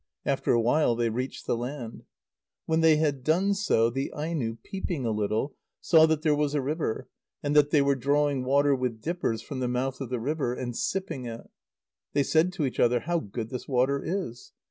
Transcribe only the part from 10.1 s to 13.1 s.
river, and sipping it. They said to each other: